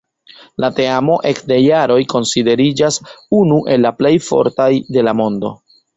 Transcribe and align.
La 0.63 0.69
teamo 0.79 1.17
ekde 1.31 1.57
jaroj 1.65 1.99
konsideriĝas 2.13 2.97
unu 3.41 3.61
el 3.75 3.87
la 3.89 3.93
plej 4.01 4.13
fortaj 4.31 4.71
de 4.97 5.05
la 5.11 5.15
mondo. 5.21 5.55